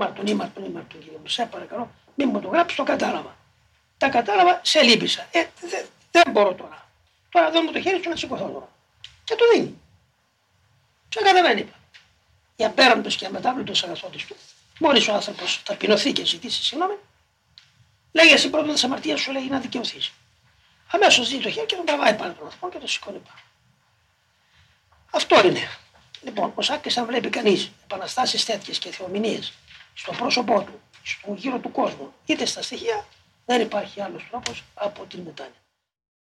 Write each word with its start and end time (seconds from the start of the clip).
Ήμαρτον, 0.00 0.26
ήμαρτον, 0.26 0.64
ήμαρτον 0.64 1.00
κύριε 1.00 1.18
μου. 1.18 1.28
Σε 1.28 1.46
παρακαλώ, 1.46 1.90
μην 2.14 2.28
μου 2.32 2.40
το 2.40 2.48
γράψεις, 2.48 2.76
το 2.76 2.82
κατάλαβα. 2.82 3.36
Τα 3.98 4.08
κατάλαβα, 4.08 4.60
σε 4.64 4.82
λύπησα. 4.82 5.28
Ε, 5.30 5.46
δεν 5.60 5.86
δε 6.10 6.30
μπορώ 6.30 6.54
τώρα. 6.54 6.88
Τώρα 7.28 7.50
δεν 7.50 7.62
μου 7.66 7.72
το 7.72 7.80
χέρι 7.80 8.02
σου 8.02 8.08
να 8.08 8.16
σηκωθώ 8.16 8.48
τώρα. 8.48 8.68
Και 9.24 9.34
το 9.34 9.44
δίνει. 9.54 9.80
Και 11.08 11.20
κατεβαίνει 11.22 11.60
είπα. 11.60 11.76
Για 12.56 12.70
πέραν 12.70 13.02
του 13.02 13.08
και 13.08 13.26
αμετάβλητος 13.26 13.84
αγαθό 13.84 14.08
του, 14.08 14.36
μόλι 14.78 15.10
ο 15.10 15.14
άνθρωπος 15.14 15.62
ταπεινωθεί 15.62 16.12
και 16.12 16.24
ζητήσει 16.24 16.64
συγγνώμη, 16.64 16.94
λέγε 18.12 18.34
εσύ 18.34 18.50
πρώτα 18.50 18.72
τη 18.72 18.80
αμαρτία 18.84 19.16
σου, 19.16 19.32
λέει 19.32 19.48
να 19.48 19.58
δικαιωθείς. 19.58 20.12
Αμέσως 20.90 21.28
δίνει 21.28 21.42
το 21.42 21.50
χέρι 21.50 21.66
και 21.66 21.76
τον 21.76 21.84
τραβάει 21.84 22.14
πάνω 22.14 22.32
τον 22.32 22.44
άνθρωπο 22.44 22.70
και 22.70 22.78
τον 22.78 22.88
σηκώνει 22.88 23.18
πάνω. 23.18 23.40
Αυτό 25.10 25.46
είναι. 25.46 25.68
Λοιπόν, 26.22 26.52
ο 26.54 26.62
Σάκης, 26.62 26.96
αν 26.96 27.06
βλέπει 27.06 27.28
κανείς 27.28 27.70
επαναστάσεις 27.84 28.44
τέτοιες 28.44 28.78
και 28.78 28.90
θεομηνίες 28.90 29.52
στο 30.00 30.12
πρόσωπό 30.12 30.62
του, 30.62 30.80
στον 31.02 31.34
γύρο 31.34 31.58
του 31.58 31.70
κόσμου, 31.70 32.12
είτε 32.26 32.44
στα 32.44 32.62
στοιχεία, 32.62 33.06
δεν 33.46 33.60
υπάρχει 33.60 34.00
άλλος 34.00 34.26
τρόπος 34.30 34.64
από 34.74 35.04
την 35.04 35.20
μετάνοια. 35.20 35.60